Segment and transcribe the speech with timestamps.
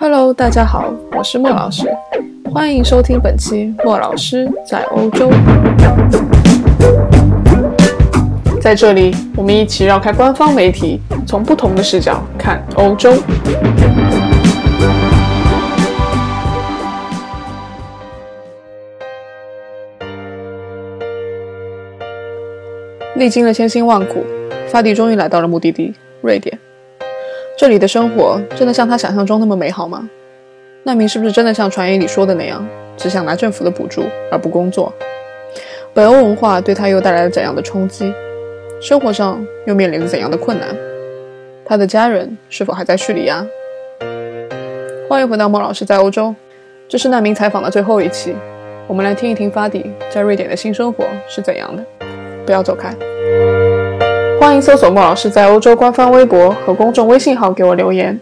[0.00, 1.88] Hello，大家好，我是莫老师，
[2.52, 5.28] 欢迎收听本期莫老师在欧洲。
[8.60, 13.12] 在这里，我们一起绕开官方媒体，从不同的视角看欧洲。
[23.16, 24.24] 历经了千辛万苦，
[24.68, 25.92] 法迪终于来到了目的地——
[26.22, 26.56] 瑞典。
[27.58, 30.08] 这里的生活真的像他想象中那么美好吗？
[30.84, 32.64] 难民是不是真的像传言里说的那样，
[32.96, 34.92] 只想拿政府的补助而不工作？
[35.92, 38.14] 北欧文化对他又带来了怎样的冲击？
[38.80, 40.68] 生活上又面临着怎样的困难？
[41.64, 43.44] 他的家人是否还在叙利亚？
[45.08, 46.32] 欢迎回到莫老师在欧洲，
[46.88, 48.36] 这是难民采访的最后一期，
[48.86, 51.84] 我们来听一听法迪在瑞典的新生活是怎样的。
[52.46, 52.94] 不要走开。
[54.39, 58.19] 欢迎搜索莫老师在欧洲官方微博和公众微信号给我留言。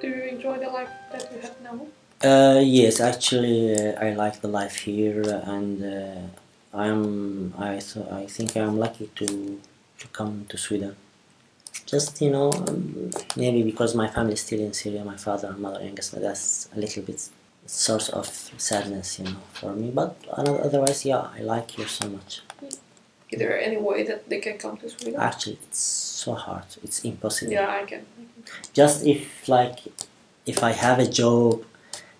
[0.00, 1.80] Do you enjoy the life that you have now?
[2.20, 6.28] Uh, yes, actually, uh, I like the life here, and uh,
[6.72, 10.94] I'm I so I think I'm lucky to to come to Sweden.
[11.86, 15.58] Just you know, um, maybe because my family is still in Syria, my father and
[15.58, 17.28] mother, I guess that's a little bit
[17.65, 19.91] source of sadness, you know, for me.
[19.91, 22.41] But otherwise, yeah, I like here so much.
[23.31, 25.19] Is there any way that they can come to Sweden?
[25.19, 26.65] Actually, it's so hard.
[26.83, 27.51] It's impossible.
[27.51, 28.05] Yeah, I can.
[28.73, 29.79] Just if like,
[30.45, 31.65] if I have a job,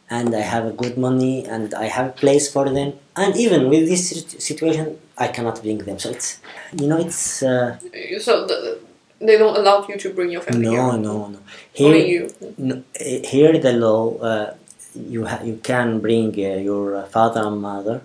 [0.10, 3.70] and I have a good money, and I have a place for them, and even
[3.70, 6.00] with this situation, I cannot bring them.
[6.00, 6.40] So it's,
[6.80, 7.44] you know, it's.
[7.44, 7.78] Uh,
[8.20, 8.80] so the,
[9.20, 10.66] they don't allow you to bring your family.
[10.66, 11.00] No, here.
[11.00, 11.40] no, no.
[11.74, 12.34] Here, Only you.
[12.58, 14.18] No, eh, here the law.
[14.18, 14.54] Uh,
[14.96, 18.02] you ha- you can bring uh, your father and mother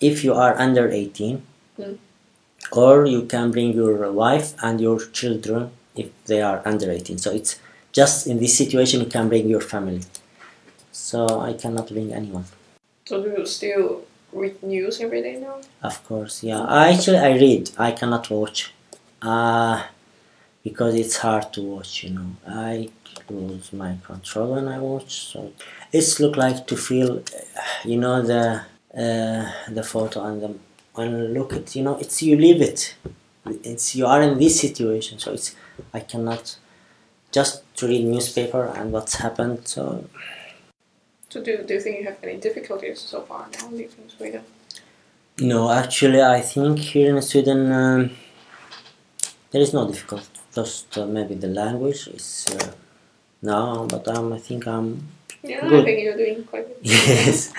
[0.00, 1.42] if you are under 18
[1.78, 1.98] mm.
[2.72, 7.30] or you can bring your wife and your children if they are under 18 so
[7.32, 7.58] it's
[7.92, 10.02] just in this situation you can bring your family.
[10.92, 12.44] So i cannot bring anyone.
[13.06, 15.60] So do you still read news every day now?
[15.82, 16.62] Of course yeah.
[16.62, 17.70] I, actually i read.
[17.78, 18.72] I cannot watch.
[19.22, 19.84] Uh,
[20.62, 22.30] because it's hard to watch you know.
[22.46, 22.90] I
[23.72, 25.52] my control when i watch so
[25.92, 27.22] it's look like to feel
[27.84, 28.62] you know the
[28.96, 30.54] uh, the photo and the
[30.94, 32.94] when look at you know it's you live it.
[33.46, 35.54] It's you are in this situation so it's
[35.94, 36.56] i cannot
[37.32, 40.04] just to read newspaper and what's happened so.
[41.28, 44.42] So do, do you think you have any difficulties so far now living in sweden?
[45.40, 48.10] No actually i think here in sweden um,
[49.52, 52.72] there is no difficulty just uh, maybe the language is uh,
[53.42, 55.08] no but um, i think i'm
[55.42, 55.80] yeah, Good.
[55.80, 56.76] I think you're doing quite good.
[56.82, 57.52] yes.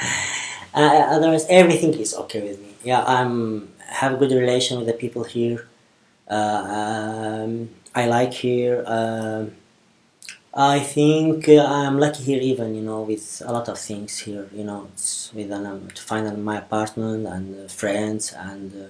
[0.74, 2.75] Uh, otherwise, everything is okay with me.
[2.84, 5.68] Yeah, I'm have a good relation with the people here.
[6.30, 8.84] Uh, um, I like here.
[8.86, 9.53] Um,
[10.53, 14.48] I think uh, I'm lucky here, even you know, with a lot of things here.
[14.53, 18.90] You know, it's with um, to find my apartment and uh, friends and uh,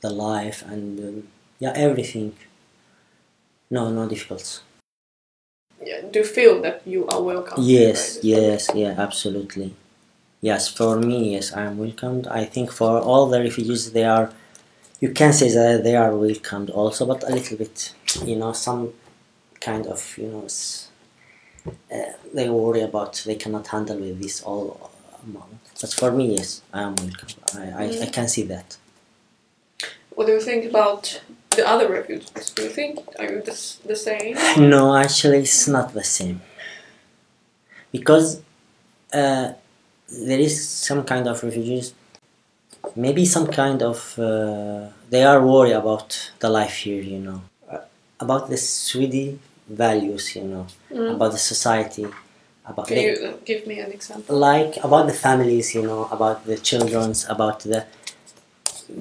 [0.00, 1.28] the life and um,
[1.58, 2.36] yeah, everything.
[3.70, 4.62] No, no difficulties
[6.10, 7.62] do feel that you are welcome.
[7.62, 9.74] Yes, yes, yeah, absolutely.
[10.40, 12.26] Yes, for me, yes, I am welcomed.
[12.28, 14.32] I think for all the refugees, they are,
[15.00, 17.92] you can say that they are welcomed also, but a little bit,
[18.24, 18.92] you know, some
[19.60, 20.46] kind of, you know,
[21.92, 24.90] uh, they worry about they cannot handle with this all
[25.24, 25.58] amount.
[25.80, 27.28] But for me, yes, I am welcome.
[27.56, 28.02] I, I, mm.
[28.02, 28.76] I can see that.
[30.14, 31.20] What do you think about
[31.58, 32.50] the other refugees?
[32.56, 33.56] Do you think are you the,
[33.90, 34.34] the same?
[34.74, 36.38] No, actually, it's not the same
[37.96, 38.40] because
[39.20, 39.52] uh,
[40.28, 40.54] there is
[40.88, 41.86] some kind of refugees.
[42.96, 46.08] Maybe some kind of uh, they are worried about
[46.42, 47.78] the life here, you know, uh,
[48.24, 49.34] about the Swedish
[49.84, 51.14] values, you know, mm.
[51.14, 52.06] about the society.
[52.70, 54.36] About Can the, you give me an example?
[54.50, 57.80] Like about the families, you know, about the childrens, about the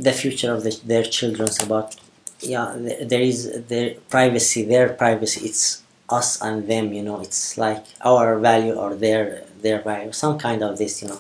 [0.08, 1.96] the future of the, their childrens, about
[2.40, 7.86] yeah there is their privacy their privacy it's us and them you know it's like
[8.02, 11.20] our value or their their value some kind of this you know.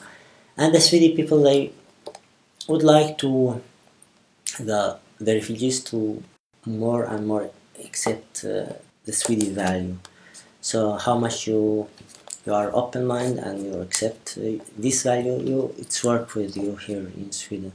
[0.58, 1.72] And the Swedish people they
[2.68, 3.62] would like to
[4.60, 6.24] the the refugees to
[6.66, 7.50] more and more
[7.84, 8.74] accept uh,
[9.06, 9.98] the Swedish value.
[10.62, 11.88] So how much you
[12.46, 16.76] you are open mind and you accept uh, this value you it's work with you
[16.78, 17.74] here in Sweden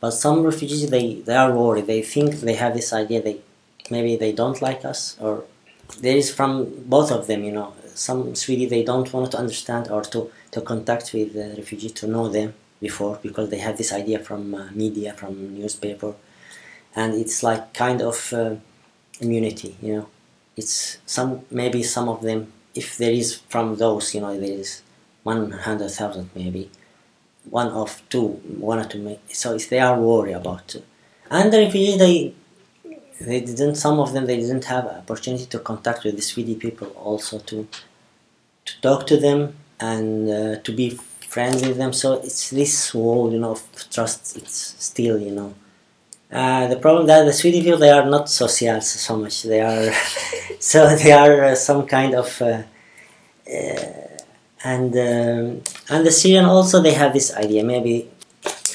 [0.00, 1.86] but some refugees, they, they are worried.
[1.86, 3.22] They think they have this idea.
[3.22, 3.40] They
[3.90, 5.44] maybe they don't like us, or
[6.00, 6.52] there is from
[6.86, 7.44] both of them.
[7.44, 11.54] You know, some Swedish they don't want to understand or to to contact with the
[11.56, 16.14] refugee to know them before because they have this idea from uh, media, from newspaper,
[16.94, 18.54] and it's like kind of uh,
[19.20, 19.76] immunity.
[19.82, 20.06] You know,
[20.56, 24.82] it's some maybe some of them if there is from those you know there is
[25.22, 26.70] one hundred thousand maybe
[27.50, 30.76] one of two or two may- so if they are worried about
[31.30, 32.34] and the refugees they
[33.20, 36.88] they didn't some of them they didn't have opportunity to contact with the Swedish people
[37.08, 37.66] also to
[38.64, 40.90] to talk to them and uh, to be
[41.34, 41.92] friends with them.
[41.92, 45.54] So it's this wall you know of trust it's still you know.
[46.32, 49.42] Uh, the problem that the Swedish people they are not social so much.
[49.44, 49.92] They are
[50.60, 52.62] so they are uh, some kind of uh,
[53.52, 54.07] uh,
[54.64, 58.08] and um, and the Syrian also they have this idea maybe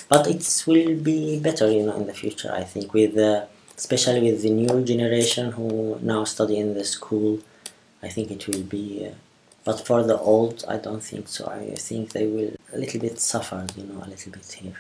[0.10, 3.46] but it will be better you know in the future I think with uh,
[3.78, 7.40] especially with the new generation who now study in the school
[8.02, 9.14] I think it will be uh,
[9.66, 13.20] but for the old I don't think so I think they will a little bit
[13.20, 14.76] suffer you know a little bit here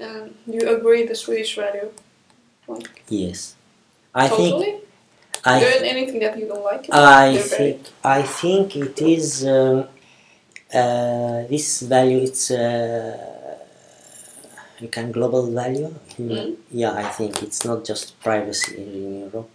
[0.00, 1.90] Um, you agree the Swedish value?
[2.66, 3.54] Like, yes
[4.14, 4.80] I think totally?
[5.44, 6.88] I Is there anything that you don't like?
[6.92, 9.88] I think I think it is um,
[10.72, 12.18] uh, this value.
[12.18, 13.58] It's uh,
[14.80, 15.94] you can global value.
[16.18, 16.56] Mm.
[16.70, 19.50] Yeah, I think it's not just privacy in Europe.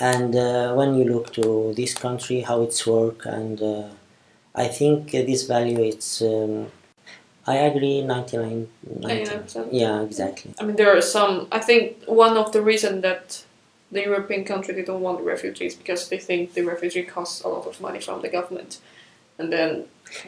[0.00, 3.88] And uh, when you look to this country, how it's work, and uh,
[4.54, 5.80] I think this value.
[5.80, 6.72] It's um,
[7.46, 8.68] I agree, 99,
[9.00, 9.68] 99%.
[9.70, 10.54] Yeah, exactly.
[10.58, 11.46] I mean, there are some.
[11.52, 13.44] I think one of the reason that
[13.92, 17.48] the European country they don't want the refugees because they think the refugee costs a
[17.48, 18.78] lot of money from the government,
[19.38, 19.84] and then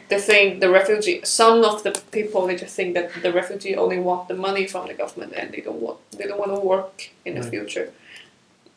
[0.09, 1.21] they think the refugee.
[1.23, 4.87] Some of the people they just think that the refugee only want the money from
[4.87, 7.91] the government and they don't want they don't want to work in the future.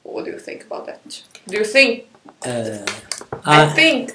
[0.03, 1.01] What do you think about that?
[1.49, 2.07] Do you think?
[2.47, 2.79] Uh,
[3.45, 4.15] I I- think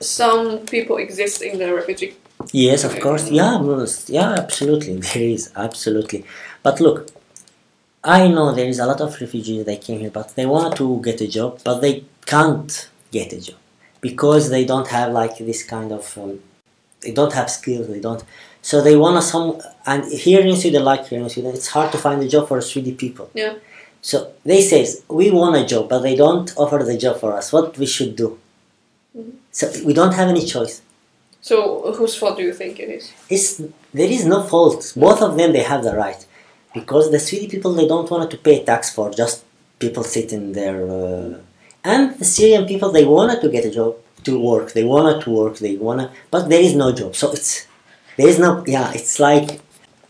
[0.00, 2.14] some people exist in the refugee.
[2.52, 3.30] Yes, of course.
[3.30, 4.94] Yeah, most- yeah, absolutely.
[5.00, 6.24] There is absolutely.
[6.62, 7.06] But look,
[8.04, 11.00] I know there is a lot of refugees that came here, but they want to
[11.02, 13.56] get a job, but they can't get a job
[14.02, 16.16] because they don't have like this kind of.
[16.18, 16.40] Um,
[17.00, 17.88] they don't have skills.
[17.88, 18.22] They don't.
[18.62, 19.60] So they want some.
[19.86, 22.60] And here in Sweden, like here in Sweden, it's hard to find a job for
[22.60, 23.30] Swedish people.
[23.34, 23.54] Yeah.
[24.02, 27.52] So they says we want a job, but they don't offer the job for us.
[27.52, 28.38] What we should do?
[29.16, 29.32] Mhm.
[29.50, 30.82] So we don't have any choice.
[31.40, 33.04] So whose fault do you think it is?
[33.30, 33.48] it's
[33.98, 34.92] there is no fault.
[34.96, 36.20] Both of them they have the right,
[36.74, 39.44] because the Swedish people they don't want to pay tax for just
[39.78, 41.38] people sitting there, uh,
[41.92, 44.72] and the Syrian people they wanted to get a job to work.
[44.72, 45.54] They wanted to work.
[45.58, 47.14] They wanna, but there is no job.
[47.16, 47.66] So it's
[48.18, 48.92] there is no yeah.
[48.98, 49.60] It's like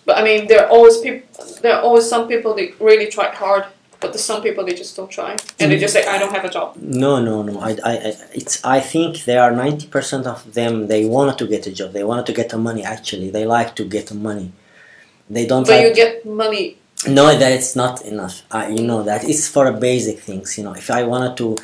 [0.06, 1.22] But I mean, there are always people.
[1.62, 3.64] There are always some people that really try hard,
[4.00, 6.44] but there's some people they just don't try, and they just say, "I don't have
[6.50, 6.68] a job."
[7.04, 7.54] no no no.
[7.68, 11.46] I I I- it's I think there are ninety percent of them they wanted to
[11.54, 11.88] get a job.
[11.98, 12.82] They wanted to get the money.
[12.96, 14.48] Actually, they like to get the money.
[15.28, 15.66] They don't.
[15.66, 16.76] But like you get money.
[17.08, 18.42] No, that it's not enough.
[18.50, 20.56] I, you know that it's for basic things.
[20.56, 21.56] You know, if I wanted to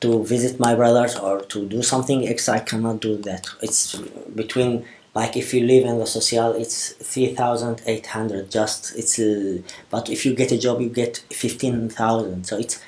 [0.00, 3.48] to visit my brothers or to do something extra, I cannot do that.
[3.60, 3.96] It's
[4.34, 4.84] between
[5.14, 8.50] like if you live in the social, it's three thousand eight hundred.
[8.50, 9.18] Just it's,
[9.90, 12.44] but if you get a job, you get fifteen thousand.
[12.44, 12.80] So it's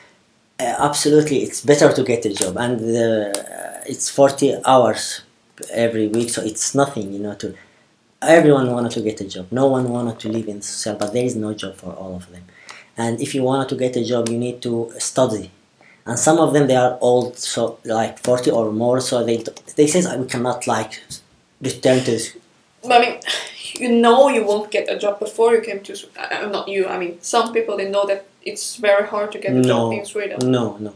[0.61, 5.23] uh, absolutely it's better to get a job, and the, uh, it's forty hours
[5.73, 7.12] every week, so it's nothing.
[7.12, 7.55] You know to
[8.23, 9.47] everyone wanted to get a job.
[9.51, 12.31] No one wanted to live in social, but there is no job for all of
[12.31, 12.45] them.
[12.97, 15.51] And if you wanted to get a job, you need to study.
[16.07, 19.00] And some of them they are old, so like forty or more.
[19.00, 19.45] So they
[19.77, 21.03] they says we cannot like
[21.61, 22.11] return to.
[22.11, 22.37] this."
[22.83, 23.21] But I mean,
[23.75, 25.93] you know you won't get a job before you came to.
[26.19, 26.87] Uh, not you.
[26.89, 30.05] I mean, some people they know that it's very hard to get a job in
[30.05, 30.39] Sweden.
[30.50, 30.95] no, no.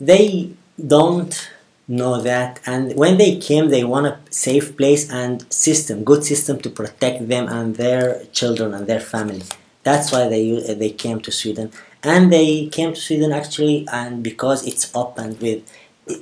[0.00, 0.50] They
[0.94, 1.50] don't
[1.88, 6.60] know that, and when they came, they want a safe place and system, good system
[6.60, 9.42] to protect them and their children and their family.
[9.82, 11.72] That's why they they came to Sweden,
[12.02, 15.60] and they came to Sweden actually, and because it's open with,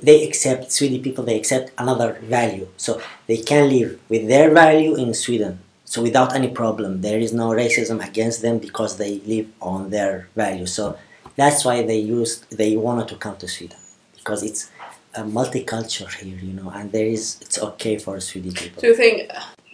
[0.01, 1.23] they accept Swedish people.
[1.23, 5.59] They accept another value, so they can live with their value in Sweden.
[5.85, 10.29] So without any problem, there is no racism against them because they live on their
[10.35, 10.65] value.
[10.65, 10.97] So
[11.35, 13.77] that's why they used they wanted to come to Sweden
[14.15, 14.69] because it's
[15.15, 18.81] a multicultural here, you know, and there is it's okay for Swedish people.
[18.81, 19.31] Do you think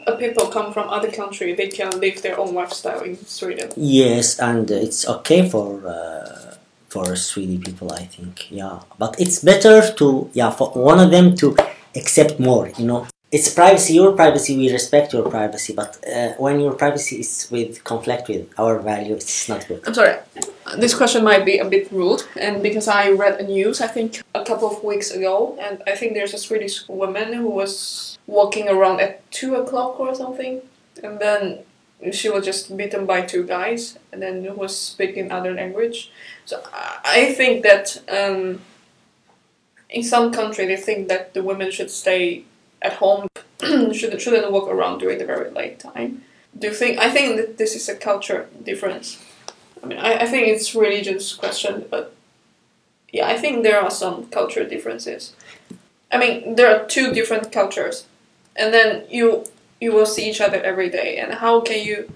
[0.08, 3.72] uh, people come from other country they can live their own lifestyle in Sweden?
[3.76, 6.56] Yes, and it's okay for uh,
[6.90, 8.52] for Swedish people, I think.
[8.52, 11.56] Yeah, but it's better to yeah for one of them to
[11.96, 12.70] accept more.
[12.78, 13.94] You know, it's privacy.
[13.94, 18.48] Your privacy, we respect your privacy, but uh, when your privacy is with conflict with
[18.58, 19.82] our value, it's not good.
[19.86, 20.16] I'm sorry.
[20.76, 24.22] This question might be a bit rude, and because I read a news, I think
[24.36, 28.68] a couple of weeks ago, and I think there's a Swedish woman who was walking
[28.68, 30.62] around at two o'clock or something,
[31.02, 31.60] and then
[32.12, 36.12] she was just beaten by two guys and then who was speaking other language.
[36.46, 38.62] So I- think that um,
[39.90, 42.44] in some country they think that the women should stay
[42.82, 43.28] at home,
[43.94, 46.24] should shouldn't walk around during the very late time.
[46.58, 47.00] Do you think?
[47.00, 49.18] I think that this is a culture difference.
[49.84, 52.14] I mean, I, I think it's religious question, but
[53.12, 55.34] yeah, I think there are some culture differences.
[56.12, 58.06] I mean, there are two different cultures,
[58.56, 59.46] and then you
[59.80, 62.12] you will see each other every day, and how can you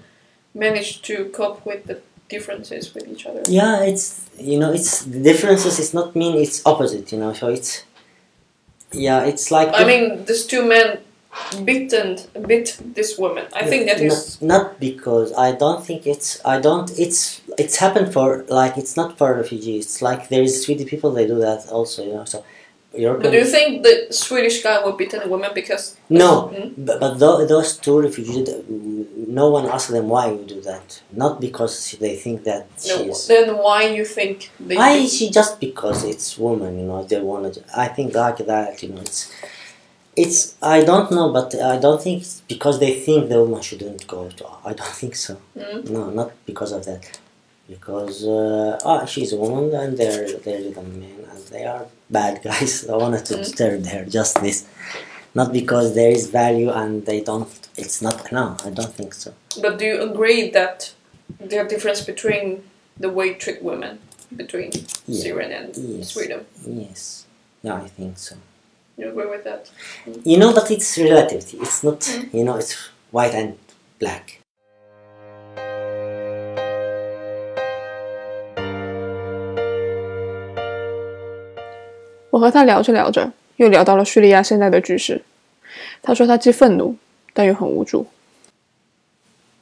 [0.54, 3.42] manage to cope with the differences with each other?
[3.46, 5.78] Yeah, it's you know, it's the differences.
[5.78, 7.12] It's not mean it's opposite.
[7.12, 7.84] You know, so it's
[8.92, 10.98] yeah, it's like I mean, these two men
[11.64, 13.46] bitten bit this woman.
[13.54, 17.76] I think that not, is not because I don't think it's I don't it's it's
[17.76, 19.86] happened for like it's not for refugees.
[19.86, 22.04] It's like there is Swedish people they do that also.
[22.04, 22.44] You know, so
[22.94, 23.22] European.
[23.22, 26.74] But do you think the Swedish guy will beat a woman because No, Mm?
[26.76, 28.48] but, but tho- those two refugees,
[29.26, 31.00] no one asked them why you do that.
[31.12, 33.26] Not because they think that no, she's.
[33.28, 36.78] then why you think they Why is she just because it's woman?
[36.78, 37.62] You know, they want to.
[37.74, 38.82] I think like that.
[38.82, 39.32] You know, it's.
[40.16, 40.56] It's.
[40.62, 44.28] I don't know, but I don't think it's because they think the woman shouldn't go
[44.28, 44.46] to.
[44.64, 45.38] I don't think so.
[45.56, 45.88] Mm.
[45.90, 47.18] No, not because of that.
[47.68, 52.42] Because uh, ah, she's a woman and they're they're the men and they are bad
[52.42, 52.86] guys.
[52.92, 53.44] I wanted to Mm.
[53.44, 54.66] stir there just this,
[55.34, 57.48] not because there is value and they don't.
[57.76, 58.30] It's not.
[58.32, 59.32] No, I don't think so.
[59.62, 60.92] But do you agree that
[61.40, 62.62] there are difference between
[62.98, 63.98] the way you treat women
[64.36, 64.70] between
[65.06, 65.22] Yeah.
[65.22, 66.10] Syria and Yes.
[66.12, 66.44] Sweden?
[66.66, 67.24] Yes.
[67.62, 68.36] Yeah, I think so
[69.02, 69.70] you agree with that?
[70.24, 71.58] You know, but it's relativity.
[71.58, 72.32] It's not, mm.
[72.32, 72.74] you know, it's
[73.10, 73.58] white and
[73.98, 74.38] black.
[82.56, 82.64] I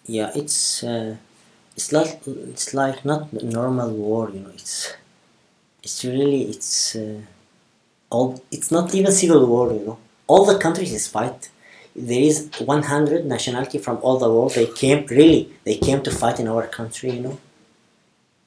[0.06, 1.16] yeah, it's uh,
[1.76, 4.50] it's like it's like not normal war, you know.
[4.50, 4.94] It's
[5.82, 6.96] it's really it's.
[6.96, 7.20] Uh,
[8.10, 9.72] all it's not even civil war.
[9.72, 11.50] You know, all the countries is fight.
[11.96, 14.54] There is 100 nationality from all the world.
[14.54, 15.50] They came really.
[15.64, 17.10] They came to fight in our country.
[17.12, 17.38] You know.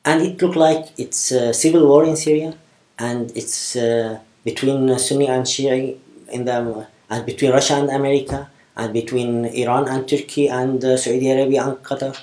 [0.05, 2.55] And it looked like it's a civil war in Syria,
[2.99, 5.97] and it's uh, between uh, Sunni and Shia
[6.29, 11.29] in the and between Russia and America, and between Iran and Turkey and uh, Saudi
[11.31, 12.13] Arabia and Qatar.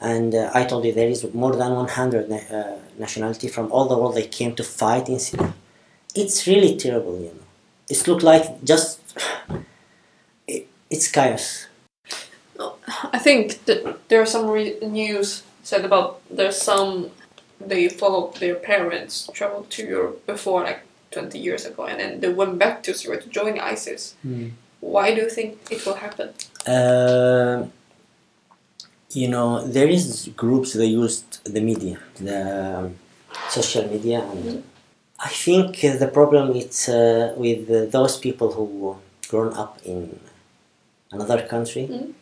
[0.00, 3.86] And uh, I told you there is more than 100 na- uh, nationality from all
[3.86, 4.14] the world.
[4.14, 5.54] They came to fight in Syria.
[6.16, 7.46] It's really terrible, you know.
[7.88, 9.00] It looked like just
[10.48, 11.66] it, it's chaos.
[13.12, 17.10] I think that there are some re- news said about there's some
[17.60, 22.28] they followed their parents traveled to Europe before like 20 years ago and then they
[22.28, 24.14] went back to Syria to join ISIS.
[24.80, 26.28] Why do you think it will happen?
[26.66, 27.66] Uh,
[29.10, 32.96] you know, there is groups they used the media, the um,
[33.48, 34.62] social media, and
[35.18, 38.96] I think uh, the problem is uh, with uh, those people who
[39.28, 40.18] grown up in
[41.10, 41.88] another country.
[41.88, 42.12] Mm.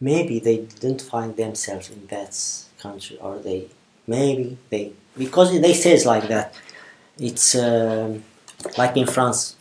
[0.00, 2.36] Maybe they didn't find themselves in that
[2.78, 3.66] country, or they
[4.06, 6.54] maybe they because they say it's like that.
[7.18, 8.22] It's um,
[8.76, 9.56] like in France,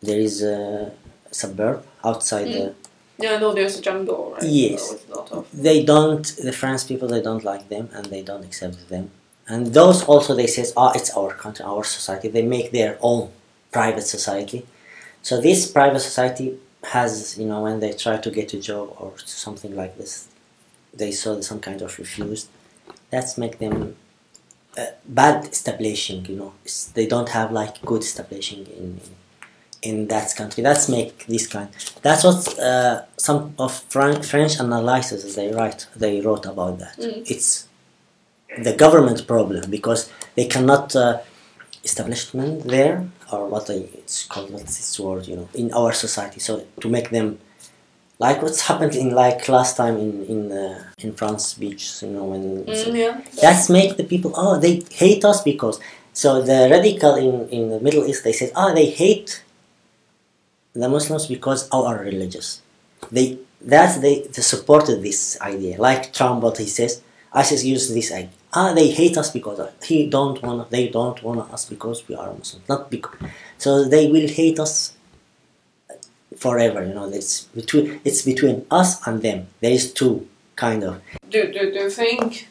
[0.00, 0.92] there is a
[1.30, 2.74] suburb outside the
[3.18, 4.42] Yeah, know there's a jungle, right?
[4.42, 4.94] Yes.
[5.08, 8.88] Lot of they don't the french people they don't like them and they don't accept
[8.88, 9.10] them
[9.48, 13.30] and those also they says oh it's our country our society they make their own
[13.72, 14.66] private society
[15.22, 19.12] so this private society has you know when they try to get a job or
[19.18, 20.28] something like this
[20.94, 22.48] they saw some kind of refused
[23.10, 23.96] that's make them
[24.78, 29.00] uh, bad establishing you know It's- they don't have like good establishing in, in
[29.82, 30.62] in that country.
[30.64, 31.68] That's make this kind.
[32.02, 35.86] That's what uh, some of Fran- French analysts they write.
[35.94, 36.96] They wrote about that.
[36.96, 37.30] Mm.
[37.30, 37.65] It's
[38.62, 41.18] the government problem because they cannot uh,
[41.84, 46.40] establishment there or what they it's called what's this word you know in our society.
[46.40, 47.38] So to make them
[48.18, 52.24] like what's happened in like last time in in uh, in France beaches you know
[52.24, 53.20] when Mm, yeah.
[53.42, 55.78] that's make the people oh they hate us because
[56.12, 59.42] so the radical in in the middle east they said oh they hate
[60.72, 62.48] the muslims because our religious
[63.12, 68.12] they that's they, they supported this idea like trump what he says isis used this
[68.12, 72.14] idea ah they hate us because he don't want they don't want us because we
[72.14, 73.16] are muslim not because
[73.58, 74.94] so they will hate us
[76.36, 81.00] forever you know it's between it's between us and them there is two kind of
[81.30, 82.48] Do, do, do you think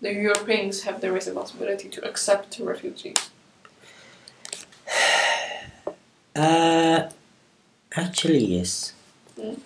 [0.00, 3.30] the Europeans have the responsibility to accept refugees?
[6.36, 7.10] Uh,
[7.96, 8.92] actually, yes.
[9.36, 9.58] Mm.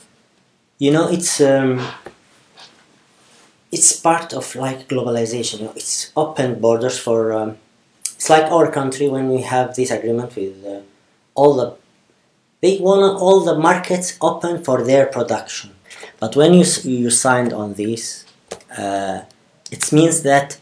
[0.78, 1.86] You know, it's um,
[3.74, 5.58] it's part of like globalization.
[5.58, 7.32] You know, it's open borders for.
[7.32, 7.50] Um,
[8.16, 10.80] it's like our country when we have this agreement with uh,
[11.34, 11.66] all the.
[12.62, 15.70] They want all the markets open for their production,
[16.20, 18.24] but when you you signed on this,
[18.78, 19.22] uh,
[19.70, 20.58] it means that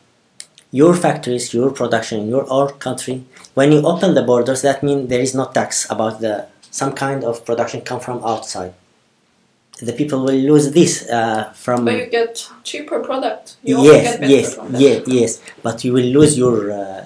[0.73, 3.17] your factories, your production in your own country,
[3.55, 6.35] when you open the borders, that means there is no tax about the
[6.71, 8.73] some kind of production come from outside.
[9.89, 11.85] The people will lose this uh, from.
[11.85, 13.57] But you get cheaper product.
[13.65, 15.09] You also yes, get yes, from that.
[15.09, 15.41] yes.
[15.67, 17.05] But you will lose your uh,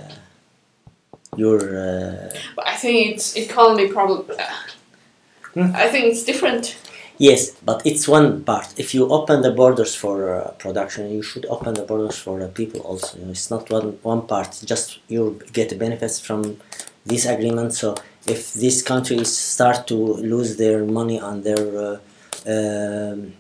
[1.37, 1.59] your.
[1.59, 4.37] Uh, But I think it's it can't be probably.
[5.55, 5.71] Hmm?
[5.75, 6.77] I think it's different.
[7.19, 8.69] yes, but it's one part.
[8.77, 12.49] If you open the borders for uh, production, you should open the borders for the
[12.49, 13.19] people also.
[13.19, 14.51] You know, it's not one one part.
[14.73, 16.41] Just you get benefits from
[17.07, 17.73] this agreement.
[17.73, 17.95] So
[18.27, 19.97] if these countries start to
[20.35, 21.99] lose their money on their uh,
[22.47, 23.35] um,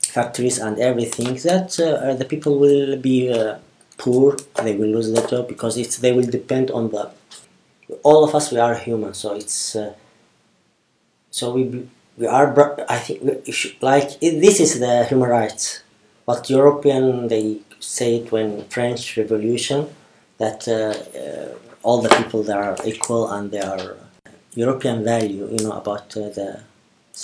[0.00, 3.58] factories and everything, that uh, the people will be uh,
[3.98, 4.36] poor.
[4.62, 7.10] They will lose their job because it's they will depend on the.
[8.02, 9.76] All of us we are human, so it's.
[9.76, 9.94] Uh,
[11.30, 12.48] so we we are
[12.88, 15.82] I think should, like this is the human rights.
[16.24, 19.88] What European they say it when French Revolution
[20.38, 20.68] that
[21.82, 23.96] all the people that are equal and they are
[24.54, 25.48] European value.
[25.50, 26.60] You know about uh, the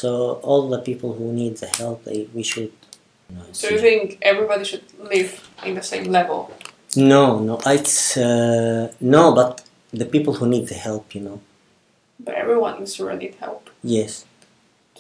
[0.01, 0.09] so
[0.49, 2.73] all the people who need the help they we should.
[3.29, 4.85] You know, So you think everybody should
[5.15, 5.31] live
[5.67, 6.39] in the same level?
[7.15, 7.97] no, no, it's
[8.29, 8.85] uh,
[9.15, 9.51] no, but
[10.01, 11.39] the people who need the help, you know,
[12.27, 13.63] But everyone in Syria need help.
[13.97, 14.13] yes.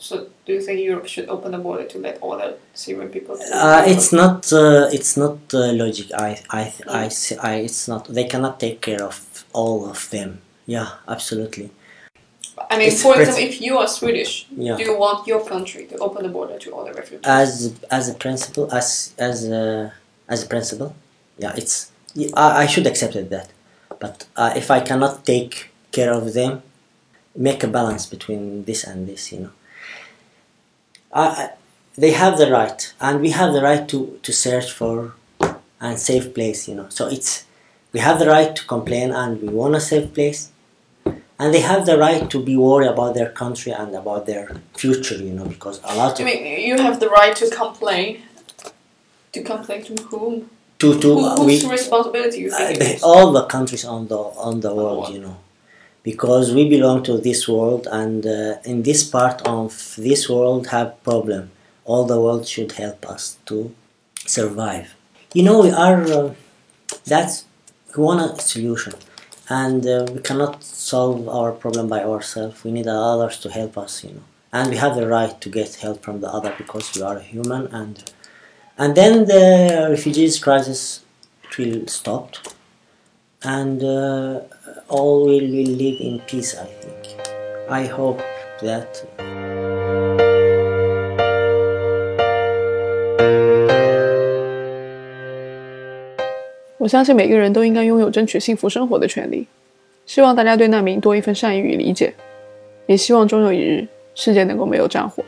[0.08, 2.50] So do you think Europe should open the border to let all the
[2.82, 3.34] Syrian people?
[3.62, 4.38] Uh, it's not.
[4.52, 6.08] Uh, it's not uh, logic.
[6.26, 6.30] I.
[6.60, 6.62] I.
[7.04, 7.08] I.
[7.20, 7.52] see- I.
[7.68, 8.02] It's not.
[8.16, 9.16] They cannot take care of
[9.60, 10.30] all of them.
[10.74, 11.68] Yeah, absolutely.
[12.70, 14.76] I mean, for example, if you are Swedish, Yeah.
[14.76, 17.24] do you want your country to open the border to all the refugees?
[17.42, 17.50] As
[17.90, 18.86] as a principle, as
[19.18, 19.92] as a,
[20.28, 20.90] as a principle,
[21.38, 21.74] yeah, it's.
[22.34, 23.48] I, I should accept that,
[24.04, 26.62] but uh, if I cannot take care of them,
[27.34, 29.50] make a balance between this and this, you know.
[31.12, 31.50] I, I,
[31.96, 35.14] they have the right, and we have the right to to search for
[35.80, 36.88] and safe place, you know.
[36.88, 37.44] So it's
[37.92, 40.50] we have the right to complain, and we want a safe place,
[41.38, 45.16] and they have the right to be worried about their country and about their future,
[45.16, 48.22] you know, because a lot I mean, you have the right to complain.
[49.32, 50.50] To complain to whom?
[50.78, 53.02] to to Who, uh, whose we responsibility you uh, think it the, is?
[53.02, 55.14] all the countries on the on the world, world.
[55.14, 55.36] you know,
[56.02, 61.02] because we belong to this world, and uh, in this part of this world have
[61.02, 61.50] problem.
[61.84, 63.72] All the world should help us to
[64.26, 64.94] survive.
[65.34, 66.02] You know, we are.
[66.04, 66.34] Uh,
[67.04, 67.44] that's
[67.94, 68.94] one solution,
[69.48, 72.64] and uh, we cannot solve our problem by ourselves.
[72.64, 75.74] We need others to help us, you know, and we have the right to get
[75.76, 78.12] help from the other because we are human and
[78.78, 81.00] and then the refugees crisis
[81.58, 82.34] will stop.
[83.42, 84.40] And uh,
[84.88, 87.30] all will, will live in peace i think.
[87.70, 88.18] I hope
[88.62, 89.05] that
[96.86, 99.44] 我相信每个人都应该拥有争取幸福生活的权利。
[100.06, 102.14] 希望大家对难民多一份善意与理解，
[102.86, 105.20] 也希望终有一日世界能够没有战火。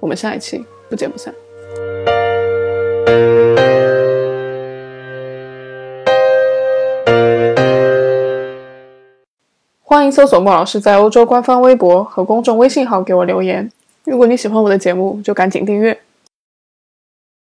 [0.00, 1.32] 我们下一期不见不散。
[9.80, 13.70] 欢迎搜索莫老师在欧洲官方微博和公众微信号给我留言。
[14.02, 15.96] 如果你喜欢我的节目，就赶紧订阅。